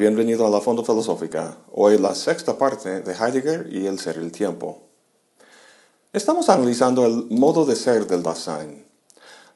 bienvenido 0.00 0.46
a 0.46 0.50
la 0.50 0.62
Fondo 0.62 0.82
Filosófica. 0.82 1.58
Hoy 1.72 1.98
la 1.98 2.14
sexta 2.14 2.56
parte 2.56 3.02
de 3.02 3.12
Heidegger 3.12 3.68
y 3.70 3.86
el 3.86 3.98
ser 3.98 4.16
y 4.16 4.20
el 4.20 4.32
tiempo. 4.32 4.78
Estamos 6.14 6.48
analizando 6.48 7.04
el 7.04 7.26
modo 7.28 7.66
de 7.66 7.76
ser 7.76 8.06
del 8.06 8.22
Dasein. 8.22 8.86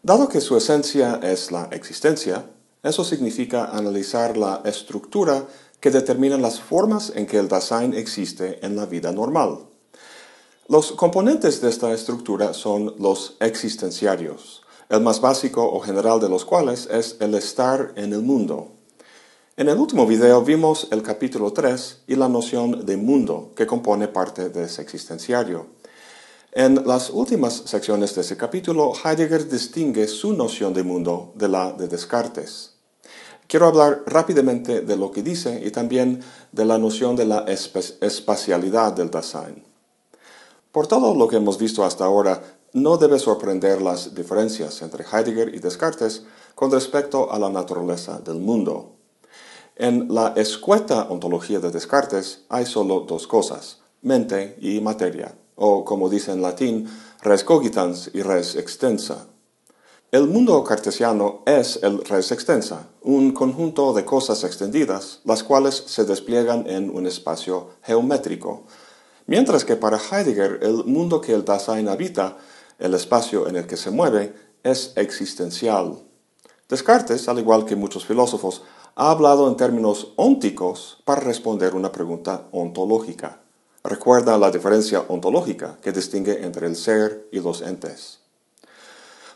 Dado 0.03 0.29
que 0.29 0.43
su 0.43 0.55
esencia 0.55 1.19
es 1.23 1.51
la 1.51 1.71
existencia, 1.73 2.45
eso 2.83 3.05
significa 3.05 3.71
analizar 3.73 4.37
la 4.37 4.61
estructura 4.67 5.47
que 5.81 5.91
determina 5.91 6.37
las 6.37 6.61
formas 6.61 7.11
en 7.15 7.25
que 7.25 7.39
el 7.39 7.49
Dasein 7.49 7.95
existe 7.95 8.59
en 8.67 8.77
la 8.77 8.85
vida 8.85 9.13
normal. 9.13 9.61
Los 10.69 10.93
componentes 10.93 11.63
de 11.63 11.71
esta 11.71 11.91
estructura 11.95 12.53
son 12.53 12.95
los 12.99 13.39
existenciarios, 13.41 14.63
el 14.91 15.01
más 15.01 15.23
básico 15.23 15.67
o 15.67 15.81
general 15.81 16.21
de 16.21 16.29
los 16.29 16.45
cuales 16.45 16.87
es 16.93 17.17
el 17.21 17.35
estar 17.35 17.95
en 17.97 18.13
el 18.13 18.21
mundo. 18.21 18.74
En 19.57 19.69
el 19.69 19.79
último 19.79 20.05
video 20.05 20.43
vimos 20.43 20.89
el 20.91 21.01
capítulo 21.01 21.53
3 21.53 22.01
y 22.09 22.17
la 22.17 22.29
noción 22.29 22.85
de 22.85 22.97
mundo 22.97 23.53
que 23.55 23.69
compone 23.69 24.09
parte 24.09 24.49
de 24.49 24.65
ese 24.65 24.83
existenciario. 24.83 25.67
En 26.51 26.85
las 26.89 27.11
últimas 27.11 27.63
secciones 27.65 28.17
de 28.17 28.23
ese 28.23 28.37
capítulo, 28.37 28.93
Heidegger 29.05 29.49
distingue 29.49 30.09
su 30.09 30.33
noción 30.33 30.75
de 30.75 30.83
mundo 30.83 31.31
de 31.37 31.49
la 31.49 31.71
de 31.71 31.87
Descartes. 31.87 32.73
Quiero 33.47 33.67
hablar 33.67 34.03
rápidamente 34.07 34.81
de 34.81 34.97
lo 34.97 35.13
que 35.13 35.23
dice 35.23 35.63
y 35.65 35.71
también 35.71 36.21
de 36.51 36.65
la 36.65 36.77
noción 36.77 37.15
de 37.15 37.27
la 37.27 37.45
espacialidad 37.47 38.93
del 38.93 39.13
Dasein. 39.13 39.63
Por 40.73 40.89
todo 40.89 41.15
lo 41.15 41.29
que 41.29 41.37
hemos 41.37 41.59
visto 41.59 41.85
hasta 41.85 42.05
ahora, 42.05 42.43
no 42.73 42.97
debe 42.97 43.21
sorprender 43.21 43.81
las 43.81 44.17
diferencias 44.17 44.83
entre 44.83 45.05
Heidegger 45.05 45.55
y 45.55 45.61
Descartes 45.61 46.25
con 46.57 46.73
respecto 46.73 47.31
a 47.31 47.39
la 47.39 47.51
naturaleza 47.51 48.19
del 48.19 48.41
mundo. 48.41 48.95
En 49.77 50.07
la 50.15 50.35
escueta 50.37 51.09
ontología 51.11 51.59
de 51.59 51.73
Descartes 51.73 52.45
hay 52.49 52.65
solo 52.65 53.01
dos 53.01 53.27
cosas, 53.27 53.81
mente 54.03 54.57
y 54.61 54.81
materia, 54.81 55.35
o 55.57 55.85
como 55.85 56.09
dice 56.09 56.31
en 56.31 56.43
latín, 56.43 56.89
res 57.23 57.43
cogitans 57.43 58.09
y 58.15 58.23
res 58.23 58.55
extensa. 58.55 59.27
El 60.13 60.29
mundo 60.29 60.63
cartesiano 60.63 61.43
es 61.45 61.81
el 61.83 62.05
res 62.05 62.31
extensa, 62.31 62.87
un 63.03 63.33
conjunto 63.33 63.93
de 63.95 64.05
cosas 64.05 64.45
extendidas, 64.45 65.19
las 65.25 65.43
cuales 65.43 65.83
se 65.89 66.05
despliegan 66.05 66.69
en 66.69 66.89
un 66.89 67.09
espacio 67.09 67.71
geométrico, 67.83 68.63
mientras 69.27 69.65
que 69.65 69.75
para 69.75 69.99
Heidegger 69.99 70.61
el 70.63 70.85
mundo 70.85 71.21
que 71.21 71.33
el 71.33 71.45
Dasein 71.45 71.89
habita, 71.89 72.37
el 72.79 72.95
espacio 72.95 73.49
en 73.49 73.57
el 73.57 73.67
que 73.67 73.77
se 73.77 73.91
mueve, 73.91 74.37
es 74.63 74.93
existencial. 74.95 75.99
Descartes, 76.69 77.29
al 77.29 77.41
igual 77.41 77.65
que 77.65 77.75
muchos 77.75 78.07
filósofos, 78.07 78.63
ha 78.97 79.11
hablado 79.11 79.49
en 79.49 79.57
términos 79.57 80.13
ónticos 80.17 81.03
para 81.05 81.21
responder 81.21 81.75
una 81.75 81.91
pregunta 81.91 82.47
ontológica. 82.53 83.41
Recuerda 83.83 84.39
la 84.39 84.51
diferencia 84.51 85.05
ontológica 85.09 85.79
que 85.83 85.93
distingue 85.93 86.45
entre 86.45 86.67
el 86.67 86.77
ser 86.77 87.29
y 87.33 87.41
los 87.41 87.61
entes. 87.61 88.21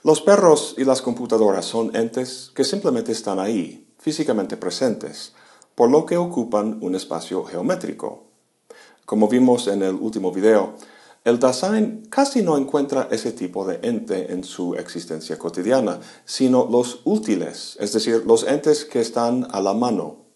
Los 0.05 0.21
perros 0.21 0.77
y 0.79 0.85
las 0.85 1.03
computadoras 1.03 1.65
son 1.65 1.95
entes 1.97 2.53
que 2.55 2.65
simplemente 2.65 3.11
están 3.11 3.41
ahí, 3.41 3.89
físicamente 3.99 4.57
presentes, 4.57 5.33
por 5.75 5.91
lo 5.91 6.07
que 6.07 6.17
ocupan 6.17 6.79
un 6.81 6.95
espacio 6.95 7.45
geométrico. 7.45 8.25
Como 9.05 9.29
vimos 9.29 9.67
en 9.67 9.83
el 9.83 9.97
último 9.97 10.31
video, 10.31 10.75
el 11.25 11.39
Dasein 11.39 12.07
casi 12.09 12.43
no 12.43 12.57
encuentra 12.57 13.09
ese 13.11 13.33
tipo 13.33 13.65
de 13.65 13.81
ente 13.83 14.33
en 14.33 14.45
su 14.45 14.75
existencia 14.75 15.39
cotidiana, 15.39 16.01
sino 16.25 16.67
los 16.71 17.01
útiles, 17.05 17.77
es 17.81 17.93
decir, 17.93 18.25
los 18.27 18.45
entes 18.45 18.85
que 18.85 19.01
están 19.01 19.47
a 19.51 19.61
la 19.61 19.75
mano. 19.75 20.29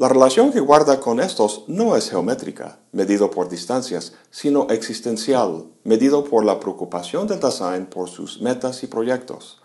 La 0.00 0.08
relación 0.08 0.50
que 0.50 0.60
guarda 0.60 0.98
con 0.98 1.20
estos 1.20 1.64
no 1.66 1.94
es 1.94 2.08
geométrica, 2.08 2.78
medido 2.92 3.30
por 3.30 3.50
distancias, 3.50 4.14
sino 4.30 4.66
existencial, 4.70 5.66
medido 5.84 6.24
por 6.24 6.44
la 6.44 6.58
preocupación 6.58 7.26
del 7.26 7.38
Dasein 7.38 7.84
por 7.84 8.08
sus 8.08 8.40
metas 8.40 8.82
y 8.82 8.86
proyectos. 8.86 9.60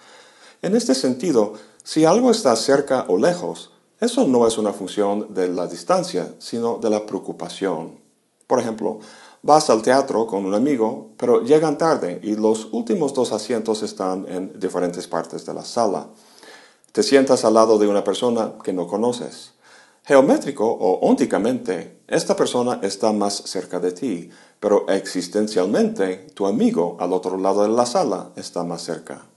En 0.61 0.75
este 0.75 0.93
sentido, 0.93 1.53
si 1.83 2.03
algo 2.03 2.31
está 2.31 2.53
cerca 2.57 3.05
o 3.07 3.17
lejos, 3.17 3.71
eso 4.01 4.27
no 4.27 4.45
es 4.45 4.57
una 4.57 4.73
función 4.73 5.33
de 5.33 5.47
la 5.47 5.67
distancia, 5.67 6.35
sino 6.39 6.79
de 6.79 6.89
la 6.89 7.05
preocupación. 7.05 7.99
Por 8.45 8.59
ejemplo, 8.59 8.99
Vas 9.45 9.69
al 9.69 9.83
teatro 9.83 10.25
con 10.25 10.43
un 10.43 10.55
amigo, 10.55 11.11
pero 11.17 11.43
llegan 11.43 11.77
tarde 11.77 12.19
y 12.23 12.35
los 12.35 12.69
últimos 12.71 13.13
dos 13.13 13.31
asientos 13.31 13.83
están 13.83 14.25
en 14.27 14.59
diferentes 14.59 15.07
partes 15.07 15.45
de 15.45 15.53
la 15.53 15.63
sala. 15.63 16.07
Te 16.91 17.03
sientas 17.03 17.45
al 17.45 17.53
lado 17.53 17.77
de 17.77 17.87
una 17.87 18.03
persona 18.03 18.53
que 18.63 18.73
no 18.73 18.87
conoces. 18.87 19.53
Geométrico 20.03 20.65
o 20.65 21.07
ónticamente, 21.07 21.99
esta 22.07 22.35
persona 22.35 22.79
está 22.81 23.11
más 23.11 23.35
cerca 23.35 23.79
de 23.79 23.91
ti, 23.91 24.31
pero 24.59 24.87
existencialmente 24.89 26.25
tu 26.33 26.47
amigo 26.47 26.97
al 26.99 27.13
otro 27.13 27.37
lado 27.37 27.61
de 27.61 27.69
la 27.69 27.85
sala 27.85 28.31
está 28.35 28.63
más 28.63 28.81
cerca. 28.81 29.27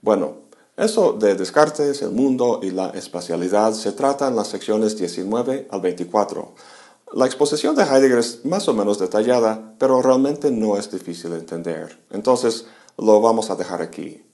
Bueno, 0.00 0.36
eso 0.78 1.12
de 1.12 1.34
Descartes, 1.34 2.00
el 2.00 2.12
mundo 2.12 2.60
y 2.62 2.70
la 2.70 2.88
espacialidad 2.88 3.74
se 3.74 3.92
trata 3.92 4.28
en 4.28 4.36
las 4.36 4.48
secciones 4.48 4.96
19 4.96 5.68
al 5.70 5.82
24. 5.82 6.54
La 7.12 7.24
exposición 7.24 7.76
de 7.76 7.84
Heidegger 7.84 8.18
es 8.18 8.44
más 8.44 8.68
o 8.68 8.74
menos 8.74 8.98
detallada, 8.98 9.74
pero 9.78 10.02
realmente 10.02 10.50
no 10.50 10.76
es 10.76 10.90
difícil 10.90 11.30
de 11.30 11.38
entender. 11.38 11.98
Entonces, 12.10 12.66
lo 12.98 13.20
vamos 13.20 13.48
a 13.50 13.54
dejar 13.54 13.80
aquí. 13.80 14.24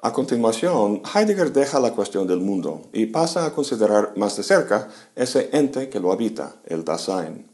A 0.00 0.14
continuación, 0.14 1.02
Heidegger 1.14 1.52
deja 1.52 1.78
la 1.78 1.92
cuestión 1.92 2.26
del 2.26 2.40
mundo 2.40 2.88
y 2.94 3.06
pasa 3.06 3.44
a 3.44 3.52
considerar 3.52 4.14
más 4.16 4.38
de 4.38 4.42
cerca 4.42 4.88
ese 5.14 5.50
ente 5.52 5.90
que 5.90 6.00
lo 6.00 6.12
habita, 6.12 6.56
el 6.64 6.82
Dasein. 6.86 7.46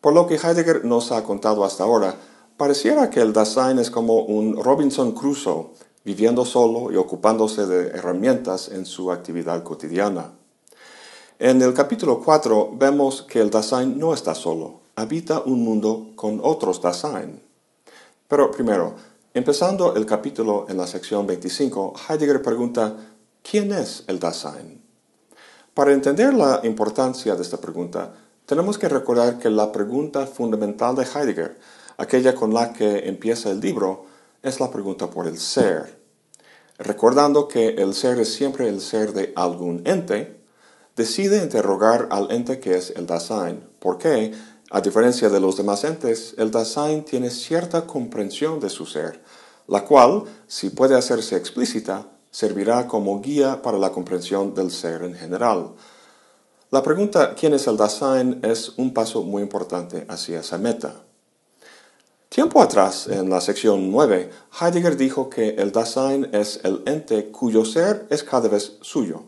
Por 0.00 0.14
lo 0.14 0.26
que 0.26 0.36
Heidegger 0.36 0.86
nos 0.86 1.12
ha 1.12 1.22
contado 1.24 1.64
hasta 1.64 1.84
ahora, 1.84 2.14
pareciera 2.56 3.10
que 3.10 3.20
el 3.20 3.34
Dasein 3.34 3.78
es 3.78 3.90
como 3.90 4.20
un 4.20 4.56
Robinson 4.56 5.12
Crusoe, 5.12 5.66
viviendo 6.02 6.46
solo 6.46 6.90
y 6.90 6.96
ocupándose 6.96 7.66
de 7.66 7.88
herramientas 7.88 8.70
en 8.70 8.86
su 8.86 9.12
actividad 9.12 9.62
cotidiana. 9.62 10.32
En 11.40 11.62
el 11.62 11.72
capítulo 11.72 12.20
4 12.20 12.72
vemos 12.72 13.22
que 13.22 13.38
el 13.38 13.48
Dasein 13.48 13.96
no 13.96 14.12
está 14.12 14.34
solo, 14.34 14.80
habita 14.96 15.38
un 15.38 15.62
mundo 15.62 16.10
con 16.16 16.40
otros 16.42 16.82
Dasein. 16.82 17.40
Pero 18.26 18.50
primero, 18.50 18.96
empezando 19.34 19.94
el 19.94 20.04
capítulo 20.04 20.66
en 20.68 20.76
la 20.76 20.88
sección 20.88 21.28
25, 21.28 21.94
Heidegger 22.08 22.42
pregunta, 22.42 22.96
¿quién 23.48 23.70
es 23.70 24.02
el 24.08 24.18
Dasein? 24.18 24.82
Para 25.74 25.92
entender 25.92 26.34
la 26.34 26.58
importancia 26.64 27.36
de 27.36 27.42
esta 27.42 27.58
pregunta, 27.58 28.14
tenemos 28.44 28.76
que 28.76 28.88
recordar 28.88 29.38
que 29.38 29.48
la 29.48 29.70
pregunta 29.70 30.26
fundamental 30.26 30.96
de 30.96 31.04
Heidegger, 31.04 31.56
aquella 31.98 32.34
con 32.34 32.52
la 32.52 32.72
que 32.72 33.08
empieza 33.08 33.52
el 33.52 33.60
libro, 33.60 34.06
es 34.42 34.58
la 34.58 34.72
pregunta 34.72 35.08
por 35.08 35.28
el 35.28 35.38
ser. 35.38 36.00
Recordando 36.78 37.46
que 37.46 37.68
el 37.68 37.94
ser 37.94 38.18
es 38.18 38.32
siempre 38.34 38.68
el 38.68 38.80
ser 38.80 39.12
de 39.12 39.32
algún 39.36 39.82
ente, 39.84 40.37
decide 40.98 41.38
interrogar 41.38 42.08
al 42.10 42.30
ente 42.32 42.58
que 42.58 42.76
es 42.76 42.92
el 42.96 43.06
Dasein, 43.06 43.64
porque, 43.78 44.32
a 44.70 44.80
diferencia 44.80 45.30
de 45.30 45.38
los 45.38 45.56
demás 45.56 45.84
entes, 45.84 46.34
el 46.36 46.50
Dasein 46.50 47.04
tiene 47.04 47.30
cierta 47.30 47.86
comprensión 47.86 48.58
de 48.58 48.68
su 48.68 48.84
ser, 48.84 49.22
la 49.68 49.84
cual, 49.84 50.24
si 50.48 50.70
puede 50.70 50.96
hacerse 50.96 51.36
explícita, 51.36 52.08
servirá 52.32 52.88
como 52.88 53.20
guía 53.20 53.62
para 53.62 53.78
la 53.78 53.92
comprensión 53.92 54.54
del 54.54 54.72
ser 54.72 55.02
en 55.04 55.14
general. 55.14 55.70
La 56.70 56.82
pregunta 56.82 57.34
¿quién 57.34 57.54
es 57.54 57.68
el 57.68 57.76
Dasein? 57.76 58.40
es 58.42 58.72
un 58.76 58.92
paso 58.92 59.22
muy 59.22 59.40
importante 59.40 60.04
hacia 60.08 60.40
esa 60.40 60.58
meta. 60.58 60.96
Tiempo 62.28 62.60
atrás, 62.60 63.06
en 63.06 63.30
la 63.30 63.40
sección 63.40 63.90
9, 63.92 64.30
Heidegger 64.60 64.96
dijo 64.96 65.30
que 65.30 65.50
el 65.50 65.70
Dasein 65.70 66.28
es 66.32 66.60
el 66.64 66.82
ente 66.86 67.30
cuyo 67.30 67.64
ser 67.64 68.06
es 68.10 68.24
cada 68.24 68.48
vez 68.48 68.78
suyo, 68.82 69.22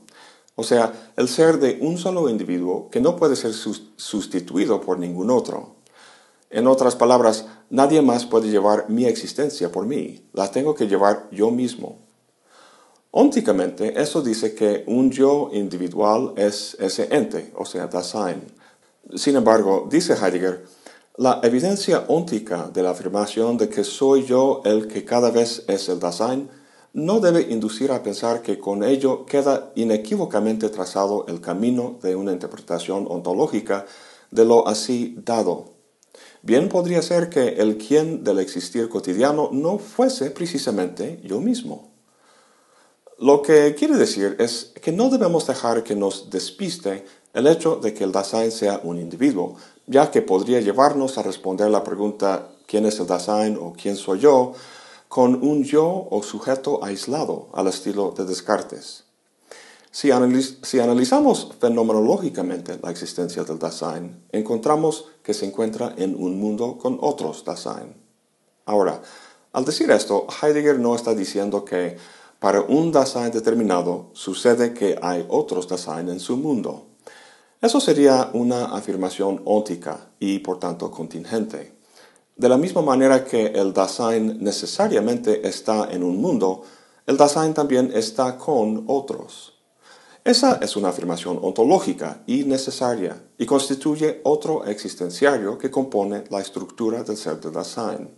o 0.61 0.63
sea, 0.63 1.13
el 1.17 1.27
ser 1.27 1.59
de 1.59 1.79
un 1.81 1.97
solo 1.97 2.29
individuo 2.29 2.91
que 2.91 3.01
no 3.01 3.17
puede 3.17 3.35
ser 3.35 3.55
sustituido 3.55 4.83
por 4.83 4.99
ningún 4.99 5.31
otro. 5.31 5.77
En 6.51 6.67
otras 6.67 6.97
palabras, 6.97 7.47
nadie 7.71 8.03
más 8.03 8.27
puede 8.27 8.51
llevar 8.51 8.91
mi 8.91 9.07
existencia 9.07 9.73
por 9.73 9.87
mí, 9.87 10.29
la 10.35 10.51
tengo 10.51 10.75
que 10.75 10.87
llevar 10.87 11.29
yo 11.33 11.51
mismo. 11.51 11.99
Ónticamente, 13.11 14.01
eso 14.03 14.21
dice 14.21 14.55
que 14.55 14.85
un 14.87 15.11
yo 15.11 15.49
individual 15.53 16.35
es 16.37 16.77
ese 16.79 17.09
ente, 17.11 17.53
o 17.57 17.65
sea, 17.65 17.87
Dasein. 17.87 18.43
Sin 19.15 19.37
embargo, 19.37 19.89
dice 19.91 20.13
Heidegger, 20.13 20.67
la 21.17 21.41
evidencia 21.43 22.05
óntica 22.09 22.71
de 22.73 22.83
la 22.83 22.91
afirmación 22.91 23.57
de 23.57 23.71
que 23.71 23.83
soy 23.83 24.27
yo 24.27 24.61
el 24.67 24.89
que 24.89 25.07
cada 25.07 25.31
vez 25.31 25.65
es 25.69 25.89
el 25.89 25.99
Dasein 25.99 26.51
no 26.93 27.21
debe 27.21 27.43
inducir 27.51 27.93
a 27.93 28.03
pensar 28.03 28.43
que 28.43 28.59
con 28.59 28.83
ello 28.83 29.25
queda 29.25 29.73
inequívocamente 29.75 30.69
trazado 30.69 31.27
el 31.29 31.41
camino 31.41 31.99
de 32.03 32.17
una 32.17 32.33
interpretación 32.33 33.07
ontológica 33.09 33.87
de 34.31 34.45
lo 34.45 34.67
así 34.67 35.17
dado. 35.25 35.73
Bien 36.43 36.69
podría 36.69 37.03
ser 37.03 37.29
que 37.29 37.49
el 37.61 37.77
quien 37.77 38.25
del 38.25 38.39
existir 38.39 38.89
cotidiano 38.89 39.51
no 39.53 39.79
fuese 39.79 40.31
precisamente 40.31 41.21
yo 41.23 41.41
mismo. 41.41 41.91
Lo 43.19 43.43
que 43.43 43.75
quiere 43.75 43.97
decir 43.97 44.37
es 44.39 44.73
que 44.81 44.93
no 44.93 45.11
debemos 45.11 45.47
dejar 45.47 45.85
que 45.85 45.95
nos 45.95 46.31
despiste 46.31 47.05
el 47.35 47.47
hecho 47.47 47.77
de 47.77 47.93
que 47.93 48.03
el 48.03 48.13
Dasein 48.13 48.51
sea 48.51 48.81
un 48.83 48.99
individuo, 48.99 49.57
ya 49.87 50.11
que 50.11 50.23
podría 50.23 50.61
llevarnos 50.61 51.19
a 51.19 51.23
responder 51.23 51.71
la 51.71 51.85
pregunta 51.85 52.49
¿quién 52.67 52.87
es 52.87 52.99
el 52.99 53.07
Dasein 53.07 53.59
o 53.61 53.75
quién 53.75 53.97
soy 53.97 54.21
yo? 54.21 54.55
Con 55.11 55.43
un 55.43 55.65
yo 55.65 56.07
o 56.09 56.23
sujeto 56.23 56.85
aislado 56.85 57.49
al 57.53 57.67
estilo 57.67 58.15
de 58.17 58.25
Descartes. 58.25 59.03
Si, 59.91 60.13
analizamos 60.13 61.51
fenomenológicamente 61.59 62.79
la 62.81 62.93
existencia 62.93 63.43
del 63.43 63.59
Dasein, 63.59 64.23
encontramos 64.31 65.07
que 65.25 65.35
se 65.35 65.47
encuentra 65.47 65.95
en 65.97 66.15
un 66.15 66.39
mundo 66.39 66.79
con 66.79 66.97
otros 67.01 67.45
Dasein. 67.45 67.93
Ahora, 68.67 69.03
al 69.53 69.65
decir 69.65 69.91
esto, 69.91 70.29
Heidegger 70.41 70.79
no 70.79 70.95
está 70.95 71.13
diciendo 71.13 71.65
que 71.65 71.97
para 72.39 72.61
un 72.61 72.93
Dasein 72.93 73.33
determinado 73.33 74.11
sucede 74.13 74.75
que 74.75 74.97
hay 75.03 75.27
otros 75.29 75.67
Dasein 75.67 76.09
en 76.09 76.21
su 76.21 76.37
mundo. 76.37 76.87
Eso 77.61 77.81
sería 77.81 78.31
una 78.33 78.77
afirmación 78.77 79.43
óntica 79.45 80.13
y 80.21 80.39
por 80.39 80.61
tanto 80.61 80.89
contingente. 80.93 81.80
De 82.41 82.49
la 82.49 82.57
misma 82.57 82.81
manera 82.81 83.23
que 83.23 83.49
el 83.49 83.75
Dasein 83.75 84.43
necesariamente 84.43 85.47
está 85.47 85.91
en 85.91 86.03
un 86.03 86.17
mundo, 86.17 86.63
el 87.05 87.19
Dasein 87.19 87.53
también 87.53 87.93
está 87.95 88.39
con 88.39 88.85
otros. 88.87 89.53
Esa 90.25 90.55
es 90.63 90.75
una 90.75 90.89
afirmación 90.89 91.39
ontológica 91.43 92.23
y 92.27 92.45
necesaria 92.45 93.23
y 93.37 93.45
constituye 93.45 94.23
otro 94.25 94.65
existenciario 94.65 95.59
que 95.59 95.71
compone 95.71 96.25
la 96.31 96.41
estructura 96.41 97.03
del 97.03 97.19
ser 97.19 97.39
del 97.43 97.53
Dasein. 97.53 98.09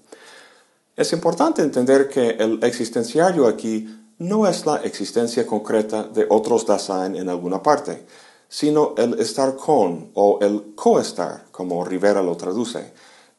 Es 0.95 1.13
importante 1.13 1.63
entender 1.63 2.09
que 2.09 2.31
el 2.31 2.63
existenciario 2.63 3.49
aquí 3.49 3.89
no 4.19 4.47
es 4.47 4.65
la 4.65 4.77
existencia 4.85 5.45
concreta 5.45 6.05
de 6.05 6.29
otros 6.31 6.65
Dasein 6.65 7.17
en 7.17 7.29
alguna 7.29 7.61
parte, 7.61 8.07
sino 8.49 8.95
el 8.99 9.19
estar 9.19 9.57
con 9.57 10.13
o 10.15 10.39
el 10.41 10.77
coestar, 10.77 11.47
como 11.51 11.85
Rivera 11.85 12.23
lo 12.23 12.37
traduce, 12.37 12.93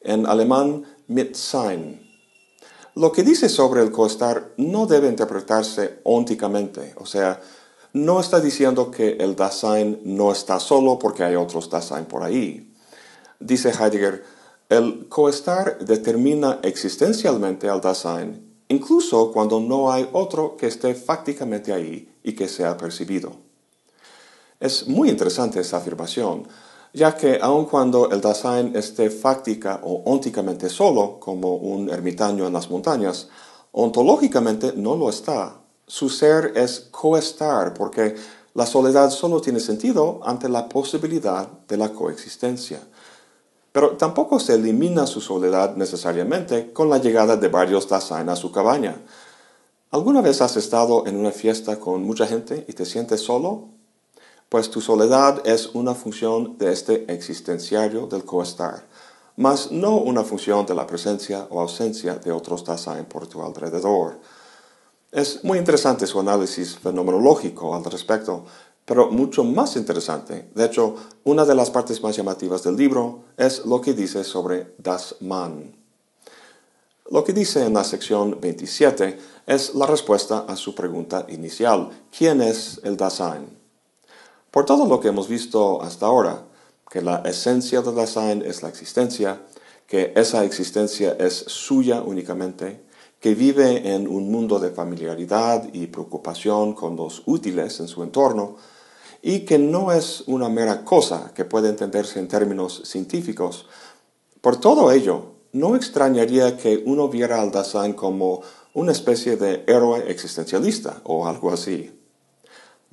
en 0.03 0.25
alemán 0.25 0.83
mit 1.07 1.35
sein. 1.35 2.01
Lo 2.95 3.11
que 3.11 3.23
dice 3.23 3.49
sobre 3.49 3.81
el 3.81 3.91
coestar 3.91 4.53
no 4.57 4.85
debe 4.85 5.07
interpretarse 5.07 5.99
ónticamente, 6.03 6.93
o 6.97 7.05
sea, 7.05 7.41
no 7.93 8.19
está 8.19 8.39
diciendo 8.39 8.89
que 8.89 9.17
el 9.19 9.35
Dasein 9.35 9.99
no 10.03 10.31
está 10.31 10.59
solo 10.59 10.97
porque 10.97 11.23
hay 11.23 11.35
otros 11.35 11.69
Dasein 11.69 12.05
por 12.05 12.23
ahí. 12.23 12.73
Dice 13.39 13.69
Heidegger, 13.69 14.23
el 14.69 15.07
coestar 15.07 15.77
determina 15.79 16.59
existencialmente 16.63 17.69
al 17.69 17.81
Dasein, 17.81 18.63
incluso 18.67 19.31
cuando 19.31 19.59
no 19.59 19.91
hay 19.91 20.09
otro 20.11 20.57
que 20.57 20.67
esté 20.67 20.95
fácticamente 20.95 21.71
ahí 21.71 22.11
y 22.23 22.33
que 22.33 22.47
sea 22.47 22.77
percibido. 22.77 23.33
Es 24.59 24.87
muy 24.87 25.09
interesante 25.09 25.59
esta 25.59 25.77
afirmación, 25.77 26.47
ya 26.93 27.17
que 27.17 27.39
aun 27.41 27.65
cuando 27.65 28.11
el 28.11 28.21
Dasein 28.21 28.75
esté 28.75 29.09
fáctica 29.09 29.81
o 29.83 30.03
ónticamente 30.05 30.69
solo, 30.69 31.19
como 31.19 31.55
un 31.55 31.89
ermitaño 31.89 32.47
en 32.47 32.53
las 32.53 32.69
montañas, 32.69 33.27
ontológicamente 33.71 34.73
no 34.75 34.95
lo 34.95 35.09
está 35.09 35.63
su 35.87 36.09
ser 36.09 36.53
es 36.55 36.87
coestar, 36.91 37.73
porque 37.73 38.15
la 38.53 38.65
soledad 38.65 39.09
solo 39.09 39.41
tiene 39.41 39.59
sentido 39.59 40.21
ante 40.23 40.47
la 40.49 40.69
posibilidad 40.69 41.47
de 41.67 41.77
la 41.77 41.89
coexistencia. 41.89 42.79
Pero 43.71 43.97
tampoco 43.97 44.39
se 44.39 44.55
elimina 44.55 45.07
su 45.07 45.19
soledad 45.19 45.75
necesariamente 45.75 46.71
con 46.71 46.89
la 46.89 46.99
llegada 46.99 47.37
de 47.37 47.47
varios 47.47 47.89
Dasein 47.89 48.29
a 48.29 48.35
su 48.35 48.51
cabaña. 48.51 48.95
¿Alguna 49.91 50.21
vez 50.21 50.41
has 50.41 50.57
estado 50.57 51.05
en 51.05 51.17
una 51.17 51.31
fiesta 51.31 51.79
con 51.79 52.03
mucha 52.03 52.27
gente 52.27 52.65
y 52.67 52.73
te 52.73 52.85
sientes 52.85 53.21
solo? 53.21 53.69
Pues 54.53 54.69
tu 54.69 54.81
soledad 54.81 55.41
es 55.47 55.71
una 55.73 55.95
función 55.95 56.59
de 56.59 56.71
este 56.71 57.11
existenciario 57.11 58.05
del 58.05 58.23
coestar, 58.23 58.85
mas 59.35 59.71
no 59.71 59.97
una 59.97 60.23
función 60.23 60.63
de 60.67 60.75
la 60.75 60.85
presencia 60.85 61.47
o 61.49 61.59
ausencia 61.59 62.17
de 62.17 62.31
otros 62.31 62.63
Dasein 62.63 63.05
por 63.05 63.25
tu 63.25 63.41
alrededor. 63.41 64.19
Es 65.11 65.43
muy 65.43 65.57
interesante 65.57 66.05
su 66.05 66.19
análisis 66.19 66.77
fenomenológico 66.77 67.73
al 67.73 67.83
respecto, 67.83 68.45
pero 68.85 69.09
mucho 69.09 69.43
más 69.43 69.75
interesante, 69.75 70.51
de 70.53 70.65
hecho, 70.65 70.97
una 71.23 71.45
de 71.45 71.55
las 71.55 71.71
partes 71.71 72.03
más 72.03 72.15
llamativas 72.15 72.61
del 72.61 72.75
libro 72.75 73.23
es 73.35 73.65
lo 73.65 73.81
que 73.81 73.93
dice 73.93 74.23
sobre 74.23 74.75
Das 74.77 75.15
Man. 75.21 75.75
Lo 77.09 77.23
que 77.23 77.33
dice 77.33 77.65
en 77.65 77.73
la 77.73 77.83
sección 77.83 78.37
27 78.39 79.17
es 79.47 79.73
la 79.73 79.87
respuesta 79.87 80.45
a 80.47 80.55
su 80.55 80.75
pregunta 80.75 81.25
inicial, 81.29 81.89
¿quién 82.15 82.39
es 82.39 82.79
el 82.83 82.95
Dasein? 82.97 83.62
Por 84.53 84.65
todo 84.65 84.85
lo 84.85 84.99
que 84.99 85.07
hemos 85.07 85.27
visto 85.27 85.81
hasta 85.81 86.05
ahora, 86.05 86.45
que 86.87 87.01
la 87.01 87.23
esencia 87.25 87.81
del 87.81 87.95
Dasein 87.95 88.43
es 88.43 88.61
la 88.61 88.69
existencia, 88.69 89.41
que 89.87 90.13
esa 90.15 90.45
existencia 90.45 91.17
es 91.19 91.33
suya 91.47 92.03
únicamente, 92.03 92.85
que 93.19 93.33
vive 93.33 93.95
en 93.95 94.07
un 94.07 94.31
mundo 94.31 94.59
de 94.59 94.69
familiaridad 94.69 95.67
y 95.73 95.87
preocupación 95.87 96.73
con 96.73 96.95
los 96.95 97.23
útiles 97.25 97.79
en 97.79 97.87
su 97.87 98.03
entorno, 98.03 98.57
y 99.23 99.39
que 99.39 99.57
no 99.57 99.91
es 99.91 100.23
una 100.27 100.49
mera 100.49 100.85
cosa 100.85 101.31
que 101.33 101.45
puede 101.45 101.69
entenderse 101.69 102.19
en 102.19 102.27
términos 102.27 102.83
científicos. 102.85 103.65
Por 104.39 104.57
todo 104.57 104.91
ello, 104.91 105.31
no 105.51 105.75
extrañaría 105.75 106.57
que 106.57 106.83
uno 106.85 107.09
viera 107.09 107.41
al 107.41 107.49
Dasein 107.49 107.93
como 107.93 108.43
una 108.75 108.91
especie 108.91 109.35
de 109.35 109.63
héroe 109.65 110.11
existencialista 110.11 111.01
o 111.05 111.25
algo 111.25 111.51
así. 111.51 112.02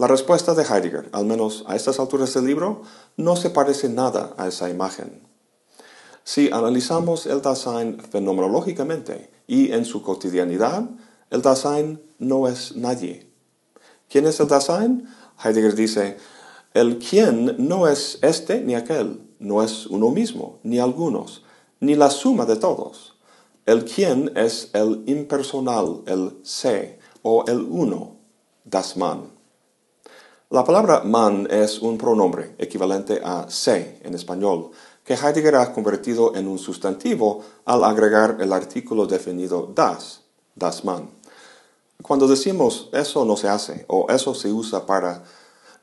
La 0.01 0.07
respuesta 0.07 0.55
de 0.55 0.63
Heidegger, 0.63 1.11
al 1.13 1.27
menos 1.27 1.63
a 1.67 1.77
estas 1.77 2.01
alturas 2.01 2.33
del 2.33 2.47
libro, 2.47 2.81
no 3.19 3.37
se 3.37 3.51
parece 3.51 3.91
nada 3.91 4.33
a 4.39 4.49
esa 4.49 4.71
imagen. 4.71 5.21
Si 6.25 6.49
analizamos 6.51 7.27
el 7.27 7.43
Dasein 7.43 8.01
fenomenológicamente 8.01 9.31
y 9.47 9.73
en 9.73 9.85
su 9.85 10.03
cotidianidad, 10.03 10.89
el 11.29 11.43
Dasein 11.43 12.01
no 12.19 12.49
es 12.49 12.75
nadie. 12.77 13.29
¿Quién 14.09 14.25
es 14.25 14.41
el 14.41 14.49
Dasein? 14.49 15.07
Heidegger 15.45 15.75
dice, 15.75 16.17
el 16.73 16.99
quién 16.99 17.57
no 17.59 17.87
es 17.87 18.21
este 18.23 18.63
ni 18.63 18.77
aquel, 18.77 19.21
no 19.39 19.63
es 19.63 19.87
uno 19.87 20.09
mismo, 20.09 20.61
ni 20.63 20.79
algunos, 20.79 21.45
ni 21.79 21.95
la 21.95 22.09
suma 22.09 22.47
de 22.47 22.57
todos. 22.57 23.19
El 23.67 23.85
quién 23.85 24.33
es 24.35 24.71
el 24.73 25.03
impersonal, 25.05 26.05
el 26.07 26.39
se, 26.43 26.99
o 27.21 27.45
el 27.47 27.61
uno, 27.69 28.17
das 28.65 28.97
man. 28.97 29.40
La 30.53 30.65
palabra 30.65 31.05
man 31.05 31.47
es 31.49 31.79
un 31.79 31.97
pronombre 31.97 32.57
equivalente 32.59 33.21
a 33.23 33.49
se 33.49 34.01
en 34.03 34.17
español, 34.17 34.73
que 35.05 35.15
Heidegger 35.15 35.55
ha 35.55 35.73
convertido 35.73 36.35
en 36.35 36.49
un 36.49 36.59
sustantivo 36.59 37.45
al 37.65 37.85
agregar 37.85 38.39
el 38.41 38.53
artículo 38.53 39.07
definido 39.07 39.71
das, 39.73 40.23
das 40.57 40.85
man. 40.85 41.09
Cuando 42.03 42.27
decimos 42.27 42.89
eso 42.93 43.25
no 43.25 43.37
se 43.37 43.49
hace 43.49 43.85
o 43.87 44.11
eso 44.11 44.35
se 44.35 44.51
usa 44.51 44.87
para, 44.87 45.23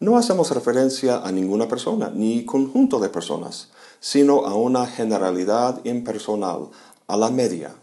no 0.02 0.18
hacemos 0.18 0.52
referencia 0.52 1.20
a 1.20 1.32
ninguna 1.32 1.70
persona 1.70 2.12
ni 2.14 2.44
conjunto 2.44 3.00
de 3.00 3.08
personas, 3.08 3.70
sino 4.02 4.46
a 4.46 4.54
una 4.54 4.86
generalidad 4.86 5.80
impersonal, 5.86 6.72
a 7.08 7.16
la 7.16 7.30
media. 7.30 7.74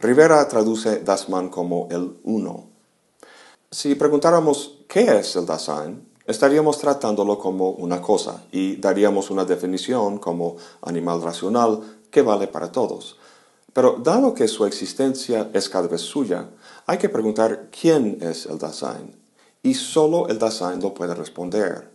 Rivera 0.00 0.48
traduce 0.48 1.00
das 1.00 1.28
man 1.28 1.50
como 1.50 1.88
el 1.90 2.16
uno. 2.24 2.74
Si 3.70 3.94
preguntáramos 3.96 4.78
qué 4.88 5.18
es 5.18 5.36
el 5.36 5.44
Dasein, 5.44 6.05
estaríamos 6.26 6.78
tratándolo 6.78 7.38
como 7.38 7.70
una 7.70 8.00
cosa 8.02 8.44
y 8.52 8.76
daríamos 8.76 9.30
una 9.30 9.44
definición 9.44 10.18
como 10.18 10.56
animal 10.82 11.22
racional 11.22 11.80
que 12.10 12.22
vale 12.22 12.48
para 12.48 12.72
todos. 12.72 13.16
Pero 13.72 13.98
dado 14.02 14.34
que 14.34 14.48
su 14.48 14.64
existencia 14.64 15.50
es 15.52 15.68
cada 15.68 15.88
vez 15.88 16.00
suya, 16.00 16.48
hay 16.86 16.98
que 16.98 17.08
preguntar 17.08 17.68
quién 17.70 18.18
es 18.22 18.46
el 18.46 18.58
Dasein, 18.58 19.14
y 19.62 19.74
solo 19.74 20.28
el 20.28 20.38
Dasein 20.38 20.80
lo 20.80 20.94
puede 20.94 21.14
responder. 21.14 21.90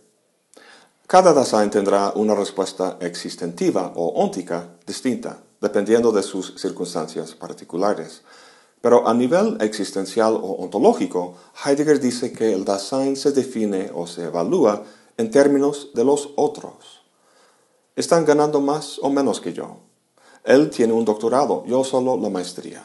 Cada 1.06 1.32
Dasein 1.32 1.70
tendrá 1.70 2.12
una 2.14 2.34
respuesta 2.34 2.98
existentiva 3.00 3.92
o 3.96 4.22
óntica 4.22 4.68
distinta, 4.86 5.42
dependiendo 5.60 6.12
de 6.12 6.22
sus 6.22 6.54
circunstancias 6.56 7.34
particulares. 7.34 8.22
Pero 8.82 9.08
a 9.08 9.14
nivel 9.14 9.56
existencial 9.60 10.34
o 10.34 10.56
ontológico, 10.58 11.34
Heidegger 11.64 12.00
dice 12.00 12.32
que 12.32 12.52
el 12.52 12.64
Dasein 12.64 13.16
se 13.16 13.30
define 13.30 13.90
o 13.94 14.06
se 14.06 14.24
evalúa 14.24 14.82
en 15.16 15.30
términos 15.30 15.90
de 15.94 16.04
los 16.04 16.30
otros. 16.36 17.00
Están 17.94 18.24
ganando 18.24 18.60
más 18.60 18.98
o 19.00 19.08
menos 19.08 19.40
que 19.40 19.52
yo. 19.52 19.76
Él 20.44 20.68
tiene 20.70 20.92
un 20.92 21.04
doctorado, 21.04 21.64
yo 21.66 21.84
solo 21.84 22.16
la 22.16 22.28
maestría. 22.28 22.84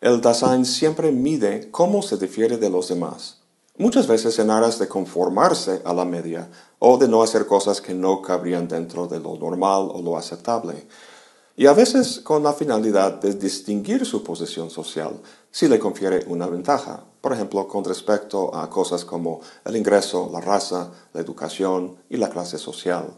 El 0.00 0.20
Dasein 0.20 0.64
siempre 0.64 1.10
mide 1.10 1.70
cómo 1.72 2.02
se 2.02 2.16
difiere 2.16 2.56
de 2.56 2.70
los 2.70 2.88
demás, 2.88 3.40
muchas 3.78 4.06
veces 4.06 4.38
en 4.38 4.50
aras 4.50 4.78
de 4.78 4.86
conformarse 4.86 5.82
a 5.84 5.92
la 5.92 6.04
media 6.04 6.48
o 6.78 6.98
de 6.98 7.08
no 7.08 7.22
hacer 7.22 7.46
cosas 7.46 7.80
que 7.80 7.94
no 7.94 8.22
cabrían 8.22 8.68
dentro 8.68 9.08
de 9.08 9.18
lo 9.18 9.36
normal 9.36 9.88
o 9.92 10.00
lo 10.00 10.16
aceptable. 10.16 10.86
Y 11.56 11.66
a 11.66 11.72
veces 11.72 12.20
con 12.20 12.42
la 12.42 12.52
finalidad 12.52 13.20
de 13.20 13.34
distinguir 13.34 14.06
su 14.06 14.22
posición 14.22 14.70
social 14.70 15.20
si 15.50 15.68
le 15.68 15.78
confiere 15.78 16.24
una 16.26 16.46
ventaja, 16.46 17.04
por 17.20 17.32
ejemplo, 17.32 17.66
con 17.68 17.84
respecto 17.84 18.54
a 18.54 18.70
cosas 18.70 19.04
como 19.04 19.40
el 19.64 19.76
ingreso, 19.76 20.30
la 20.32 20.40
raza, 20.40 20.90
la 21.12 21.20
educación 21.20 21.96
y 22.08 22.16
la 22.16 22.30
clase 22.30 22.56
social. 22.56 23.14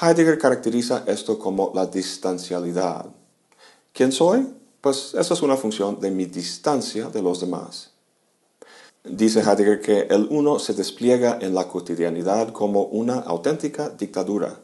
Heidegger 0.00 0.38
caracteriza 0.38 1.04
esto 1.06 1.38
como 1.38 1.70
la 1.74 1.86
distancialidad. 1.86 3.06
¿Quién 3.92 4.10
soy? 4.10 4.46
Pues 4.80 5.14
esa 5.14 5.34
es 5.34 5.42
una 5.42 5.56
función 5.56 6.00
de 6.00 6.10
mi 6.10 6.26
distancia 6.26 7.08
de 7.08 7.22
los 7.22 7.40
demás. 7.40 7.92
Dice 9.04 9.40
Heidegger 9.40 9.80
que 9.80 10.00
el 10.10 10.26
uno 10.30 10.58
se 10.58 10.74
despliega 10.74 11.38
en 11.40 11.54
la 11.54 11.68
cotidianidad 11.68 12.52
como 12.52 12.84
una 12.84 13.20
auténtica 13.20 13.90
dictadura. 13.90 14.60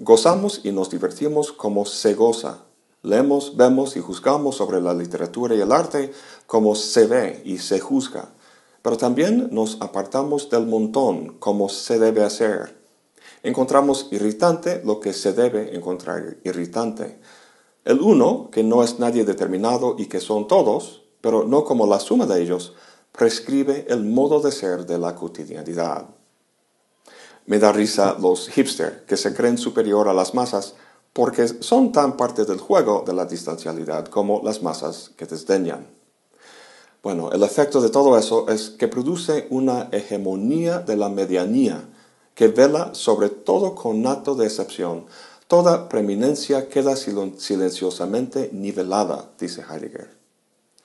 Gozamos 0.00 0.62
y 0.64 0.72
nos 0.72 0.90
divertimos 0.90 1.52
como 1.52 1.86
se 1.86 2.14
goza. 2.14 2.64
Leemos, 3.02 3.56
vemos 3.56 3.96
y 3.96 4.00
juzgamos 4.00 4.56
sobre 4.56 4.80
la 4.80 4.92
literatura 4.92 5.54
y 5.54 5.60
el 5.60 5.70
arte 5.70 6.12
como 6.48 6.74
se 6.74 7.06
ve 7.06 7.42
y 7.44 7.58
se 7.58 7.78
juzga. 7.78 8.34
Pero 8.82 8.96
también 8.96 9.50
nos 9.52 9.80
apartamos 9.80 10.50
del 10.50 10.66
montón 10.66 11.38
como 11.38 11.68
se 11.68 12.00
debe 12.00 12.24
hacer. 12.24 12.76
Encontramos 13.44 14.08
irritante 14.10 14.82
lo 14.84 14.98
que 14.98 15.12
se 15.12 15.32
debe 15.32 15.76
encontrar 15.76 16.38
irritante. 16.42 17.20
El 17.84 18.00
uno, 18.00 18.50
que 18.50 18.64
no 18.64 18.82
es 18.82 18.98
nadie 18.98 19.24
determinado 19.24 19.94
y 19.96 20.06
que 20.06 20.18
son 20.18 20.48
todos, 20.48 21.04
pero 21.20 21.44
no 21.44 21.62
como 21.62 21.86
la 21.86 22.00
suma 22.00 22.26
de 22.26 22.42
ellos, 22.42 22.74
prescribe 23.12 23.86
el 23.88 24.02
modo 24.02 24.40
de 24.40 24.50
ser 24.50 24.86
de 24.86 24.98
la 24.98 25.14
cotidianidad. 25.14 26.08
Me 27.46 27.58
da 27.58 27.72
risa 27.72 28.16
los 28.18 28.48
hipsters 28.48 29.02
que 29.06 29.16
se 29.16 29.34
creen 29.34 29.58
superior 29.58 30.08
a 30.08 30.14
las 30.14 30.34
masas 30.34 30.74
porque 31.12 31.46
son 31.46 31.92
tan 31.92 32.16
parte 32.16 32.44
del 32.44 32.58
juego 32.58 33.04
de 33.06 33.12
la 33.12 33.24
distancialidad 33.24 34.06
como 34.06 34.42
las 34.42 34.62
masas 34.62 35.10
que 35.16 35.26
desdeñan. 35.26 35.86
Bueno, 37.02 37.30
el 37.32 37.42
efecto 37.42 37.80
de 37.82 37.90
todo 37.90 38.18
eso 38.18 38.48
es 38.48 38.70
que 38.70 38.88
produce 38.88 39.46
una 39.50 39.88
hegemonía 39.92 40.78
de 40.78 40.96
la 40.96 41.10
medianía 41.10 41.84
que 42.34 42.48
vela 42.48 42.94
sobre 42.94 43.28
todo 43.28 43.74
conato 43.74 44.34
de 44.34 44.46
excepción. 44.46 45.04
Toda 45.46 45.88
preeminencia 45.88 46.68
queda 46.68 46.96
silenciosamente 46.96 48.48
nivelada, 48.52 49.30
dice 49.38 49.62
Heidegger. 49.62 50.10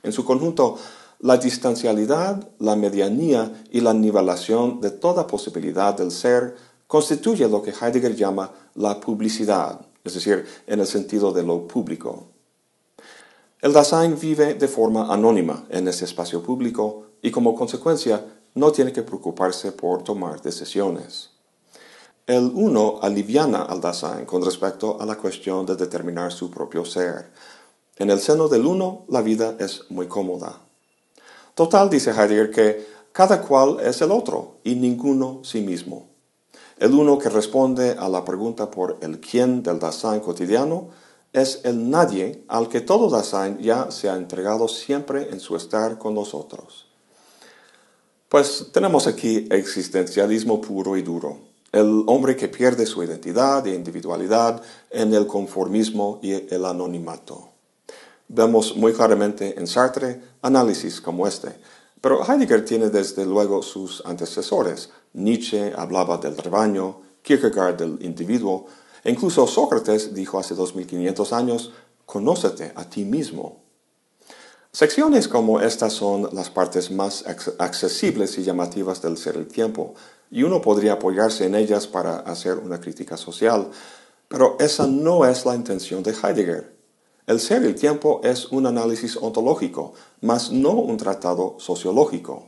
En 0.04 0.12
su 0.12 0.26
conjunto, 0.26 0.78
la 1.20 1.38
distancialidad, 1.38 2.50
la 2.60 2.76
medianía 2.78 3.64
y 3.72 3.82
la 3.82 3.94
nivelación 3.94 4.80
de 4.80 4.90
toda 4.90 5.28
posibilidad 5.28 5.94
del 5.94 6.12
ser 6.12 6.56
constituye 6.88 7.48
lo 7.50 7.62
que 7.62 7.72
Heidegger 7.72 8.16
llama 8.16 8.52
la 8.76 9.00
publicidad, 9.00 9.82
es 10.04 10.14
decir, 10.14 10.46
en 10.66 10.80
el 10.80 10.88
sentido 10.88 11.34
de 11.34 11.44
lo 11.44 11.68
público. 11.68 12.28
El 13.62 13.74
Dasein 13.74 14.18
vive 14.18 14.54
de 14.54 14.68
forma 14.70 15.14
anónima 15.14 15.66
en 15.70 15.90
ese 15.90 16.06
espacio 16.06 16.42
público 16.42 17.08
y 17.22 17.32
como 17.32 17.54
consecuencia 17.54 18.26
no 18.56 18.72
tiene 18.72 18.94
que 18.94 19.04
preocuparse 19.04 19.74
por 19.74 20.04
tomar 20.04 20.42
decisiones. 20.42 21.32
El 22.26 22.52
uno 22.54 23.00
aliviana 23.02 23.64
al 23.64 23.82
Dasein 23.82 24.26
con 24.26 24.44
respecto 24.46 25.02
a 25.02 25.06
la 25.06 25.18
cuestión 25.18 25.66
de 25.66 25.76
determinar 25.76 26.32
su 26.32 26.50
propio 26.50 26.86
ser. 26.86 27.32
En 27.98 28.10
el 28.10 28.22
seno 28.22 28.48
del 28.48 28.66
uno 28.66 29.04
la 29.10 29.22
vida 29.22 29.58
es 29.60 29.84
muy 29.90 30.08
cómoda. 30.08 30.69
Total, 31.60 31.90
dice 31.90 32.12
Heidegger, 32.12 32.52
que 32.52 32.88
cada 33.12 33.42
cual 33.42 33.82
es 33.82 34.02
el 34.02 34.14
otro 34.14 34.60
y 34.64 34.76
ninguno 34.76 35.42
sí 35.44 35.60
mismo. 35.60 36.08
El 36.78 36.94
uno 36.94 37.18
que 37.18 37.28
responde 37.28 37.98
a 38.00 38.08
la 38.08 38.24
pregunta 38.24 38.72
por 38.72 38.98
el 39.02 39.20
quién 39.20 39.62
del 39.62 39.78
Dasein 39.78 40.22
cotidiano 40.22 40.88
es 41.34 41.60
el 41.66 41.90
nadie 41.90 42.46
al 42.48 42.70
que 42.70 42.80
todo 42.80 43.10
Dasein 43.10 43.58
ya 43.58 43.92
se 43.92 44.10
ha 44.10 44.16
entregado 44.16 44.70
siempre 44.70 45.32
en 45.32 45.42
su 45.42 45.58
estar 45.58 45.98
con 45.98 46.16
nosotros. 46.16 46.88
Pues 48.30 48.68
tenemos 48.72 49.06
aquí 49.06 49.46
existencialismo 49.52 50.62
puro 50.62 50.96
y 50.96 51.02
duro, 51.02 51.40
el 51.74 52.06
hombre 52.08 52.38
que 52.38 52.48
pierde 52.48 52.86
su 52.86 53.04
identidad 53.04 53.68
e 53.68 53.76
individualidad 53.76 54.62
en 54.90 55.14
el 55.14 55.28
conformismo 55.28 56.20
y 56.22 56.32
el 56.32 56.64
anonimato. 56.64 57.50
Vemos 58.32 58.76
muy 58.76 58.94
claramente 58.94 59.58
en 59.58 59.66
Sartre 59.66 60.22
análisis 60.44 61.02
como 61.02 61.26
este, 61.26 61.60
pero 62.00 62.24
Heidegger 62.24 62.64
tiene 62.64 62.90
desde 62.90 63.26
luego 63.26 63.64
sus 63.64 64.04
antecesores. 64.06 64.92
Nietzsche 65.14 65.74
hablaba 65.76 66.20
del 66.20 66.38
rebaño, 66.38 67.02
Kierkegaard 67.24 67.78
del 67.78 67.98
individuo, 68.06 68.68
e 69.04 69.10
incluso 69.10 69.48
Sócrates 69.48 70.14
dijo 70.14 70.38
hace 70.38 70.54
2500 70.54 71.34
años, 71.34 71.72
conócete 72.06 72.72
a 72.76 72.84
ti 72.88 73.04
mismo. 73.04 73.64
Secciones 74.72 75.28
como 75.28 75.60
estas 75.60 75.94
son 75.94 76.30
las 76.32 76.52
partes 76.52 76.92
más 76.92 77.26
accesibles 77.58 78.38
y 78.38 78.44
llamativas 78.44 79.02
del 79.02 79.18
ser 79.18 79.38
el 79.38 79.48
tiempo, 79.48 79.96
y 80.30 80.44
uno 80.44 80.62
podría 80.62 80.94
apoyarse 80.94 81.48
en 81.48 81.56
ellas 81.56 81.88
para 81.88 82.20
hacer 82.20 82.60
una 82.60 82.80
crítica 82.80 83.18
social, 83.18 83.72
pero 84.28 84.56
esa 84.60 84.86
no 84.86 85.26
es 85.26 85.48
la 85.48 85.56
intención 85.56 86.04
de 86.04 86.12
Heidegger. 86.12 86.79
El 87.30 87.40
ser 87.40 87.62
y 87.62 87.68
el 87.68 87.76
tiempo 87.76 88.22
es 88.24 88.48
un 88.48 88.66
análisis 88.66 89.16
ontológico, 89.16 89.94
mas 90.20 90.52
no 90.52 90.72
un 90.72 90.98
tratado 90.98 91.58
sociológico. 91.60 92.48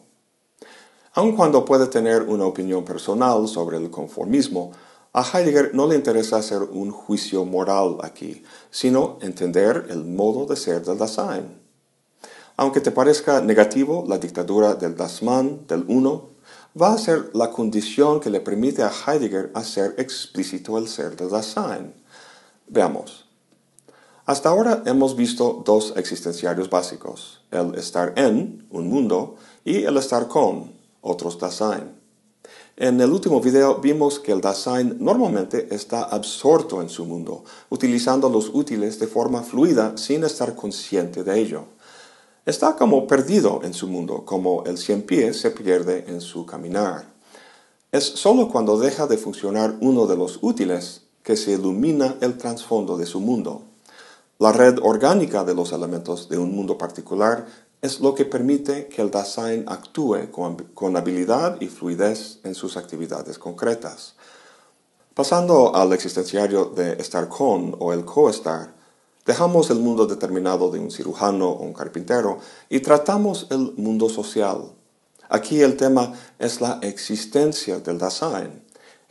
Aun 1.14 1.36
cuando 1.36 1.66
puede 1.66 1.86
tener 1.86 2.24
una 2.24 2.48
opinión 2.48 2.84
personal 2.84 3.48
sobre 3.48 3.78
el 3.78 3.92
conformismo, 3.92 4.72
a 5.14 5.22
Heidegger 5.22 5.76
no 5.76 5.86
le 5.86 5.96
interesa 5.96 6.38
hacer 6.38 6.64
un 6.64 6.90
juicio 6.90 7.46
moral 7.46 7.98
aquí, 8.02 8.42
sino 8.72 9.20
entender 9.22 9.86
el 9.92 10.04
modo 10.04 10.48
de 10.48 10.56
ser 10.56 10.84
del 10.84 10.98
Dasein. 10.98 11.62
Aunque 12.58 12.82
te 12.82 12.90
parezca 12.90 13.40
negativo, 13.40 14.04
la 14.08 14.18
dictadura 14.18 14.74
del 14.74 14.96
Dasman, 14.96 15.68
del 15.68 15.86
uno, 15.90 16.30
va 16.74 16.94
a 16.94 16.98
ser 16.98 17.30
la 17.36 17.52
condición 17.52 18.20
que 18.20 18.32
le 18.32 18.42
permite 18.42 18.82
a 18.82 18.90
Heidegger 18.90 19.52
hacer 19.54 19.94
explícito 20.00 20.80
el 20.80 20.88
ser 20.88 21.16
del 21.16 21.30
Dasein. 21.30 21.94
Veamos. 22.68 23.31
Hasta 24.32 24.48
ahora 24.48 24.82
hemos 24.86 25.18
visto 25.18 25.62
dos 25.66 25.92
existenciarios 25.98 26.70
básicos, 26.70 27.42
el 27.52 27.76
estar 27.76 28.14
en, 28.16 28.66
un 28.70 28.88
mundo, 28.88 29.36
y 29.66 29.84
el 29.84 29.98
estar 29.98 30.30
con, 30.30 30.72
otros 31.02 31.38
Dasein. 31.38 31.92
En 32.78 33.02
el 33.02 33.12
último 33.12 33.42
video 33.42 33.76
vimos 33.82 34.22
que 34.22 34.32
el 34.32 34.40
Dasein 34.40 34.96
normalmente 35.02 35.76
está 35.76 36.04
absorto 36.04 36.82
en 36.82 36.88
su 36.88 37.04
mundo, 37.04 37.44
utilizando 37.70 38.30
los 38.30 38.50
útiles 38.54 39.00
de 39.00 39.08
forma 39.08 39.44
fluida 39.44 39.98
sin 39.98 40.24
estar 40.24 40.56
consciente 40.56 41.26
de 41.26 41.38
ello. 41.38 41.66
Está 42.46 42.78
como 42.78 43.08
perdido 43.08 43.60
en 43.64 43.74
su 43.74 43.90
mundo, 43.90 44.24
como 44.24 44.64
el 44.64 44.78
cien 44.78 45.02
pies 45.02 45.42
se 45.42 45.52
pierde 45.52 46.06
en 46.08 46.22
su 46.22 46.46
caminar. 46.46 47.04
Es 47.92 48.06
sólo 48.06 48.48
cuando 48.48 48.80
deja 48.80 49.08
de 49.08 49.18
funcionar 49.18 49.76
uno 49.82 50.08
de 50.08 50.16
los 50.16 50.40
útiles 50.42 51.02
que 51.22 51.36
se 51.36 51.52
ilumina 51.52 52.16
el 52.22 52.38
trasfondo 52.38 52.98
de 52.98 53.06
su 53.06 53.20
mundo. 53.20 53.66
La 54.42 54.52
red 54.52 54.80
orgánica 54.82 55.44
de 55.44 55.54
los 55.54 55.72
elementos 55.72 56.28
de 56.28 56.40
un 56.40 56.56
mundo 56.56 56.76
particular 56.76 57.46
es 57.80 58.00
lo 58.00 58.16
que 58.16 58.26
permite 58.26 58.88
que 58.88 59.04
el 59.04 59.12
Dasein 59.12 59.66
actúe 59.68 60.32
con, 60.32 60.98
habilidad 60.98 61.62
y 61.62 61.68
fluidez 61.68 62.40
en 62.44 62.56
sus 62.56 62.76
actividades 62.76 63.38
concretas. 63.38 64.16
Pasando 65.14 65.76
al 65.76 65.94
existenciario 65.94 66.66
de 66.66 66.94
estar 66.94 67.30
con 67.30 67.76
o 67.78 67.94
el 67.94 68.04
coestar, 68.04 68.74
dejamos 69.28 69.70
el 69.70 69.78
mundo 69.78 70.08
determinado 70.08 70.72
de 70.72 70.80
un 70.80 70.90
cirujano 70.90 71.48
o 71.52 71.62
un 71.62 71.74
carpintero 71.74 72.40
y 72.68 72.80
tratamos 72.80 73.46
el 73.52 73.74
mundo 73.78 74.10
social. 74.10 74.72
Aquí 75.30 75.62
el 75.62 75.78
tema 75.78 76.14
es 76.40 76.62
la 76.62 76.80
existencia 76.82 77.80
del 77.80 78.00
Dasein. 78.00 78.64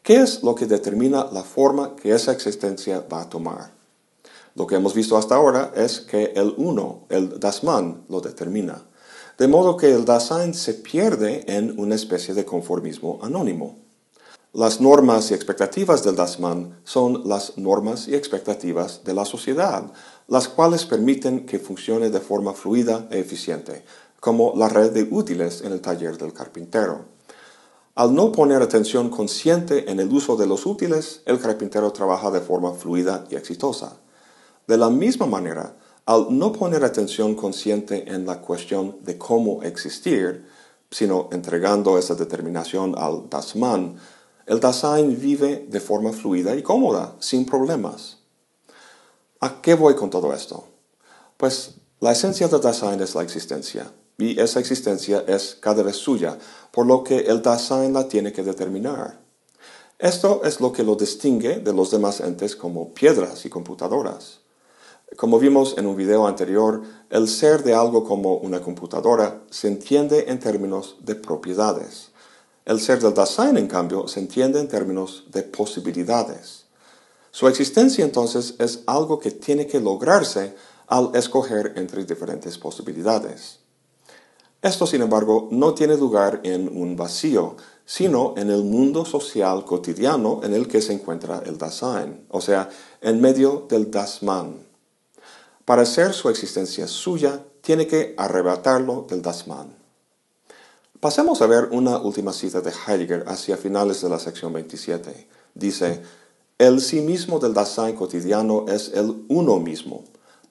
¿Qué 0.03 0.17
es 0.17 0.43
lo 0.43 0.57
que 0.57 0.67
determina 0.67 1.29
la 1.31 1.45
forma 1.45 1.95
que 1.95 2.13
esa 2.13 2.33
existencia 2.33 3.07
va 3.09 3.21
a 3.21 3.29
tomar? 3.29 3.80
Lo 4.55 4.67
que 4.67 4.77
hemos 4.77 4.95
visto 4.95 5.17
hasta 5.17 5.37
ahora 5.37 5.73
es 5.77 6.01
que 6.01 6.33
el 6.35 6.55
uno, 6.57 7.07
el 7.09 7.39
Dasman, 7.39 8.05
lo 8.09 8.21
determina. 8.21 8.83
De 9.39 9.49
modo 9.49 9.77
que 9.77 9.93
el 9.93 10.05
Dasein 10.05 10.53
se 10.53 10.75
pierde 10.75 11.45
en 11.47 11.79
una 11.81 11.95
especie 11.95 12.35
de 12.35 12.45
conformismo 12.45 13.19
anónimo. 13.23 13.79
Las 14.53 14.81
normas 14.81 15.31
y 15.31 15.35
expectativas 15.35 16.03
del 16.03 16.17
Dasman 16.17 16.81
son 16.85 17.23
las 17.29 17.57
normas 17.57 18.09
y 18.09 18.17
expectativas 18.17 19.05
de 19.05 19.15
la 19.15 19.25
sociedad, 19.25 19.93
las 20.27 20.49
cuales 20.49 20.85
permiten 20.85 21.47
que 21.47 21.61
funcione 21.61 22.11
de 22.11 22.21
forma 22.21 22.53
fluida 22.53 23.07
e 23.11 23.21
eficiente, 23.21 23.85
como 24.19 24.53
la 24.57 24.69
red 24.69 24.91
de 24.91 25.07
útiles 25.09 25.63
en 25.63 25.73
el 25.73 25.81
taller 25.81 26.19
del 26.19 26.33
carpintero. 26.33 27.07
Al 27.95 28.15
no 28.15 28.33
poner 28.33 28.61
atención 28.61 29.09
consciente 29.09 29.91
en 29.91 30.01
el 30.01 30.13
uso 30.13 30.37
de 30.37 30.47
los 30.47 30.67
útiles, 30.67 31.23
el 31.27 31.39
carpintero 31.39 31.93
trabaja 31.93 32.31
de 32.31 32.41
forma 32.41 32.73
fluida 32.73 33.25
y 33.31 33.37
exitosa. 33.37 33.99
De 34.71 34.79
la 34.79 34.89
misma 34.89 35.27
manera, 35.27 35.75
al 36.07 36.39
no 36.39 36.53
poner 36.53 36.85
atención 36.85 37.35
consciente 37.35 38.05
en 38.07 38.25
la 38.25 38.41
cuestión 38.41 38.99
de 39.03 39.19
cómo 39.19 39.65
existir, 39.65 40.47
sino 40.89 41.29
entregando 41.33 41.99
esa 41.99 42.15
determinación 42.15 42.95
al 42.97 43.29
Dasman, 43.29 43.97
el 44.47 44.61
Dasein 44.61 45.21
vive 45.21 45.67
de 45.69 45.81
forma 45.81 46.13
fluida 46.13 46.55
y 46.55 46.63
cómoda, 46.63 47.17
sin 47.19 47.47
problemas. 47.47 48.19
¿A 49.41 49.61
qué 49.61 49.75
voy 49.75 49.97
con 49.97 50.09
todo 50.09 50.33
esto? 50.33 50.69
Pues 51.37 51.75
la 51.99 52.13
esencia 52.13 52.47
del 52.47 52.61
Dasein 52.61 53.01
es 53.01 53.17
la 53.17 53.25
existencia, 53.25 53.91
y 54.19 54.39
esa 54.39 54.61
existencia 54.61 55.25
es 55.27 55.57
cada 55.61 55.83
vez 55.83 55.97
suya, 55.97 56.39
por 56.71 56.87
lo 56.87 57.03
que 57.03 57.19
el 57.19 57.43
Dasein 57.43 57.93
la 57.93 58.07
tiene 58.07 58.33
que 58.33 58.45
determinar. 58.45 59.19
Esto 59.99 60.43
es 60.45 60.61
lo 60.61 60.71
que 60.71 60.85
lo 60.85 60.95
distingue 60.95 61.59
de 61.59 61.73
los 61.73 61.91
demás 61.91 62.21
entes 62.21 62.55
como 62.55 62.95
piedras 62.95 63.45
y 63.45 63.51
computadoras. 63.51 64.40
Como 65.17 65.41
vimos 65.41 65.77
en 65.77 65.87
un 65.87 65.97
video 65.97 66.27
anterior, 66.27 66.83
el 67.11 67.29
ser 67.29 67.65
de 67.65 67.75
algo 67.75 68.05
como 68.05 68.37
una 68.37 68.61
computadora 68.61 69.43
se 69.51 69.67
entiende 69.67 70.27
en 70.29 70.39
términos 70.39 70.97
de 71.01 71.17
propiedades. 71.17 72.11
El 72.65 72.81
ser 72.81 73.01
del 73.01 73.13
Dasein, 73.13 73.57
en 73.57 73.67
cambio, 73.67 74.07
se 74.07 74.21
entiende 74.21 74.61
en 74.61 74.69
términos 74.69 75.25
de 75.33 75.43
posibilidades. 75.43 76.67
Su 77.33 77.49
existencia 77.49 78.05
entonces 78.05 78.55
es 78.61 78.85
algo 78.87 79.19
que 79.19 79.33
tiene 79.33 79.67
que 79.67 79.81
lograrse 79.81 80.55
al 80.87 81.11
escoger 81.15 81.73
entre 81.77 82.05
diferentes 82.05 82.57
posibilidades. 82.57 83.59
Esto, 84.63 84.87
sin 84.87 85.03
embargo, 85.03 85.49
no 85.51 85.75
tiene 85.75 85.97
lugar 85.97 86.41
en 86.45 86.69
un 86.69 86.95
vacío, 86.95 87.57
sino 87.85 88.35
en 88.37 88.51
el 88.51 88.63
mundo 88.63 89.05
social 89.05 89.65
cotidiano 89.65 90.41
en 90.45 90.55
el 90.55 90.69
que 90.69 90.81
se 90.81 90.93
encuentra 90.93 91.43
el 91.45 91.59
Dasein, 91.59 92.27
o 92.29 92.41
sea, 92.41 92.69
en 93.01 93.21
medio 93.21 93.67
del 93.69 93.91
Dasman. 93.91 94.70
Para 95.71 95.83
hacer 95.83 96.15
su 96.15 96.29
existencia 96.29 96.89
suya, 96.89 97.45
tiene 97.61 97.87
que 97.87 98.13
arrebatarlo 98.19 99.07
del 99.09 99.23
Dasman. 99.23 99.73
Pasemos 100.99 101.41
a 101.43 101.47
ver 101.47 101.69
una 101.71 101.97
última 101.99 102.33
cita 102.33 102.61
de 102.61 102.73
Heidegger 102.73 103.23
hacia 103.29 103.57
finales 103.57 104.03
de 104.03 104.09
la 104.09 104.19
sección 104.19 104.53
27. 104.53 105.29
Dice, 105.55 106.03
el 106.59 106.81
sí 106.81 107.03
mismo 107.03 107.39
del 107.39 107.55
Dasein 107.55 107.95
cotidiano 107.95 108.67
es 108.67 108.89
el 108.95 109.25
uno 109.29 109.61
mismo, 109.61 110.03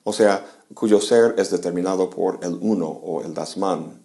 o 0.06 0.14
sea, 0.14 0.46
cuyo 0.74 1.02
ser 1.02 1.36
es 1.38 1.52
determinado 1.52 2.10
por 2.10 2.40
el 2.42 2.58
uno 2.62 2.88
o 2.88 3.22
el 3.22 3.34
Dasman, 3.34 4.02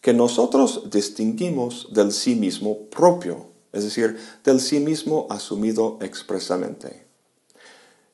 que 0.00 0.14
nosotros 0.14 0.84
distinguimos 0.90 1.88
del 1.92 2.10
sí 2.10 2.36
mismo 2.36 2.86
propio, 2.88 3.48
es 3.70 3.84
decir, 3.84 4.18
del 4.44 4.60
sí 4.60 4.80
mismo 4.80 5.26
asumido 5.28 5.98
expresamente. 6.00 7.07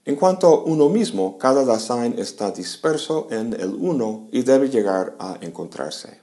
En 0.07 0.17
cuanto 0.17 0.49
a 0.49 0.65
uno 0.65 0.91
mismo, 0.91 1.39
cada 1.39 1.65
Dasein 1.65 2.19
está 2.19 2.51
disperso 2.51 3.29
en 3.31 3.55
el 3.55 3.75
uno 3.75 4.29
y 4.33 4.43
debe 4.43 4.69
llegar 4.69 5.17
a 5.19 5.39
encontrarse. 5.41 6.21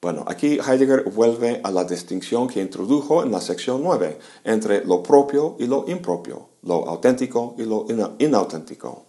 Bueno, 0.00 0.24
aquí 0.28 0.60
Heidegger 0.60 1.02
vuelve 1.10 1.60
a 1.64 1.72
la 1.72 1.82
distinción 1.82 2.46
que 2.46 2.60
introdujo 2.60 3.24
en 3.24 3.32
la 3.32 3.40
sección 3.40 3.82
9 3.82 4.18
entre 4.44 4.84
lo 4.84 5.02
propio 5.02 5.56
y 5.58 5.66
lo 5.66 5.84
impropio, 5.88 6.50
lo 6.62 6.88
auténtico 6.88 7.56
y 7.58 7.64
lo 7.64 7.86
inauténtico. 8.20 9.06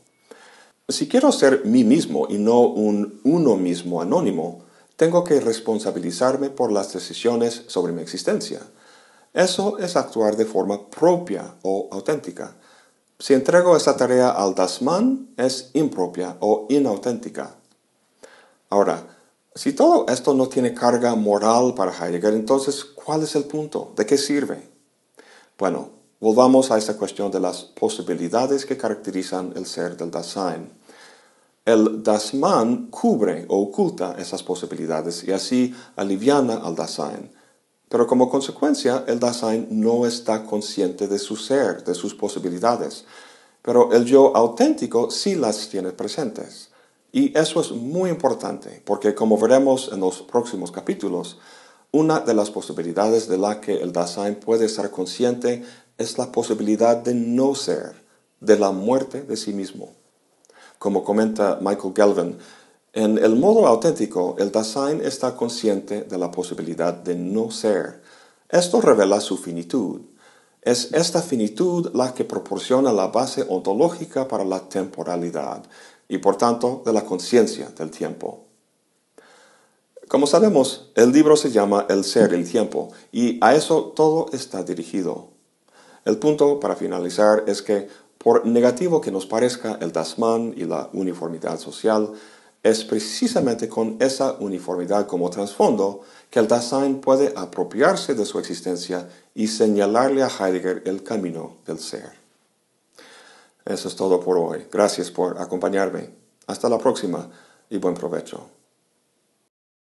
Si 0.87 1.07
quiero 1.07 1.31
ser 1.31 1.65
mí 1.65 1.83
mismo 1.83 2.25
y 2.27 2.39
no 2.39 2.61
un 2.61 3.21
uno 3.23 3.55
mismo 3.55 4.01
anónimo, 4.01 4.63
tengo 4.95 5.23
que 5.23 5.39
responsabilizarme 5.39 6.49
por 6.49 6.71
las 6.71 6.91
decisiones 6.91 7.65
sobre 7.67 7.93
mi 7.93 8.01
existencia. 8.01 8.59
Eso 9.31 9.77
es 9.77 9.95
actuar 9.95 10.35
de 10.35 10.45
forma 10.45 10.89
propia 10.89 11.53
o 11.61 11.87
auténtica. 11.91 12.55
Si 13.21 13.33
entrego 13.33 13.75
esa 13.75 13.97
tarea 13.97 14.29
al 14.31 14.55
Dasman, 14.55 15.33
es 15.35 15.71
impropia 15.73 16.37
o 16.39 16.67
inauténtica. 16.69 17.53
Ahora, 18.69 19.17
si 19.53 19.73
todo 19.73 20.05
esto 20.07 20.33
no 20.33 20.47
tiene 20.47 20.73
carga 20.73 21.15
moral 21.15 21.73
para 21.75 21.91
Heidegger, 21.91 22.33
entonces, 22.33 22.85
¿cuál 22.85 23.23
es 23.23 23.35
el 23.35 23.43
punto? 23.43 23.91
¿De 23.97 24.05
qué 24.05 24.17
sirve? 24.17 24.69
Bueno, 25.57 25.89
volvamos 26.21 26.71
a 26.71 26.77
esa 26.77 26.95
cuestión 26.95 27.29
de 27.29 27.41
las 27.41 27.63
posibilidades 27.63 28.65
que 28.65 28.77
caracterizan 28.77 29.51
el 29.57 29.65
ser 29.65 29.97
del 29.97 30.11
Dasein. 30.11 30.71
El 31.65 32.01
Dasman 32.01 32.87
cubre 32.87 33.45
o 33.49 33.63
oculta 33.63 34.15
esas 34.17 34.43
posibilidades 34.43 35.25
y 35.25 35.33
así 35.33 35.75
aliviana 35.97 36.61
al 36.63 36.73
Dasein. 36.73 37.29
Pero 37.89 38.05
como 38.05 38.29
consecuencia, 38.29 39.03
el 39.07 39.19
Dasein 39.19 39.67
no 39.71 40.05
está 40.05 40.45
consciente 40.45 41.07
de 41.07 41.17
su 41.17 41.35
ser, 41.35 41.83
de 41.83 41.95
sus 41.95 42.13
posibilidades. 42.13 43.05
Pero 43.63 43.91
el 43.91 44.05
yo 44.05 44.35
auténtico 44.37 45.09
sí 45.09 45.35
las 45.35 45.69
tiene 45.69 45.91
presentes. 45.91 46.69
Y 47.11 47.35
eso 47.37 47.59
es 47.59 47.71
muy 47.71 48.11
importante, 48.11 48.83
porque 48.85 49.15
como 49.15 49.37
veremos 49.39 49.89
en 49.91 50.01
los 50.01 50.21
próximos 50.21 50.71
capítulos, 50.71 51.39
una 51.91 52.19
de 52.19 52.35
las 52.35 52.51
posibilidades 52.51 53.27
de 53.27 53.39
la 53.39 53.59
que 53.59 53.81
el 53.81 53.91
Dasein 53.91 54.35
puede 54.35 54.65
estar 54.65 54.91
consciente 54.91 55.63
es 55.97 56.19
la 56.19 56.31
posibilidad 56.31 56.95
de 56.95 57.15
no 57.15 57.55
ser, 57.55 58.03
de 58.39 58.59
la 58.59 58.71
muerte 58.71 59.23
de 59.23 59.35
sí 59.35 59.53
mismo. 59.53 59.89
Como 60.77 61.03
comenta 61.03 61.57
Michael 61.59 61.93
Galvin, 61.93 62.37
en 62.93 63.17
el 63.19 63.35
modo 63.35 63.67
auténtico, 63.67 64.35
el 64.39 64.51
Dasein 64.51 65.01
está 65.01 65.35
consciente 65.35 66.03
de 66.03 66.17
la 66.17 66.31
posibilidad 66.31 66.93
de 66.93 67.15
no 67.15 67.51
ser. 67.51 68.01
Esto 68.49 68.81
revela 68.81 69.21
su 69.21 69.37
finitud. 69.37 70.01
Es 70.61 70.91
esta 70.93 71.21
finitud 71.21 71.91
la 71.93 72.13
que 72.13 72.25
proporciona 72.25 72.91
la 72.91 73.07
base 73.07 73.45
ontológica 73.47 74.27
para 74.27 74.43
la 74.43 74.67
temporalidad 74.67 75.63
y 76.07 76.17
por 76.17 76.37
tanto 76.37 76.81
de 76.83 76.91
la 76.91 77.05
conciencia 77.05 77.69
del 77.77 77.91
tiempo. 77.91 78.45
Como 80.07 80.25
sabemos, 80.25 80.89
el 80.95 81.11
libro 81.11 81.37
se 81.37 81.51
llama 81.51 81.85
El 81.87 82.03
ser 82.03 82.33
y 82.33 82.37
el 82.37 82.49
tiempo 82.49 82.89
y 83.11 83.37
a 83.41 83.53
eso 83.53 83.93
todo 83.95 84.25
está 84.33 84.63
dirigido. 84.63 85.29
El 86.05 86.17
punto 86.17 86.59
para 86.59 86.75
finalizar 86.75 87.43
es 87.45 87.61
que 87.61 87.87
por 88.17 88.47
negativo 88.47 88.99
que 88.99 89.11
nos 89.11 89.27
parezca 89.27 89.77
el 89.79 89.91
Dasman 89.91 90.55
y 90.57 90.65
la 90.65 90.89
uniformidad 90.93 91.59
social, 91.59 92.11
es 92.61 92.83
precisamente 92.83 93.69
con 93.69 93.97
esa 93.99 94.33
uniformidad 94.33 95.07
como 95.07 95.29
trasfondo 95.29 96.01
que 96.29 96.39
el 96.39 96.47
Dasein 96.47 96.99
puede 96.99 97.33
apropiarse 97.35 98.13
de 98.15 98.25
su 98.25 98.39
existencia 98.39 99.07
y 99.33 99.47
señalarle 99.47 100.23
a 100.23 100.27
Heidegger 100.27 100.83
el 100.85 101.03
camino 101.03 101.57
del 101.65 101.79
ser. 101.79 102.11
Eso 103.65 103.87
es 103.87 103.95
todo 103.95 104.19
por 104.19 104.37
hoy. 104.37 104.67
Gracias 104.71 105.11
por 105.11 105.39
acompañarme. 105.39 106.09
Hasta 106.47 106.67
la 106.69 106.77
próxima 106.77 107.29
y 107.69 107.77
buen 107.77 107.93
provecho. 107.93 108.58